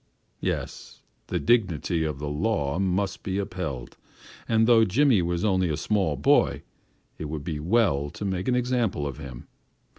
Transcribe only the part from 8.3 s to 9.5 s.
an example of him.